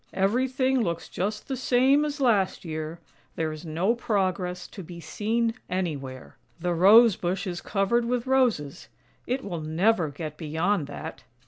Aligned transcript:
"Everything 0.25 0.81
looks 0.81 1.07
just 1.07 1.47
the 1.47 1.55
same 1.55 2.03
as 2.03 2.19
last 2.19 2.65
year; 2.65 2.99
there 3.35 3.51
is 3.51 3.67
no 3.67 3.93
progress 3.93 4.67
to 4.67 4.81
be 4.81 4.99
seen 4.99 5.53
anywhere. 5.69 6.37
The 6.59 6.73
Rose 6.73 7.15
bush 7.15 7.45
is 7.45 7.61
covered 7.61 8.05
with 8.05 8.25
roses— 8.25 8.87
it 9.27 9.43
will 9.45 9.61
never 9.61 10.09
get 10.09 10.37
beyond 10.37 10.87
that." 10.87 11.23